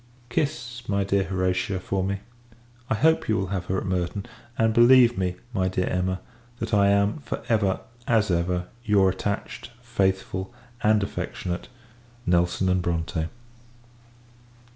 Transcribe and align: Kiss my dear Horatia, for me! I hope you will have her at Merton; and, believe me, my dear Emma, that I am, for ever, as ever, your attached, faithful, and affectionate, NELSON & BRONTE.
Kiss 0.29 0.81
my 0.89 1.03
dear 1.03 1.25
Horatia, 1.25 1.79
for 1.79 2.03
me! 2.03 2.21
I 2.89 2.95
hope 2.95 3.29
you 3.29 3.37
will 3.37 3.47
have 3.53 3.65
her 3.67 3.77
at 3.77 3.85
Merton; 3.85 4.25
and, 4.57 4.73
believe 4.73 5.15
me, 5.15 5.35
my 5.53 5.67
dear 5.67 5.85
Emma, 5.85 6.21
that 6.57 6.73
I 6.73 6.87
am, 6.87 7.19
for 7.19 7.43
ever, 7.49 7.81
as 8.07 8.31
ever, 8.31 8.65
your 8.83 9.11
attached, 9.11 9.69
faithful, 9.83 10.51
and 10.81 11.03
affectionate, 11.03 11.67
NELSON 12.25 12.81
& 12.81 12.81
BRONTE. 12.81 13.29